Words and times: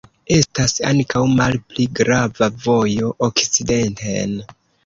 Estas 0.35 0.71
ankaŭ 0.91 1.21
malpli 1.33 1.85
grava 1.99 2.49
vojo 2.65 3.15
okcidenten. 3.29 4.39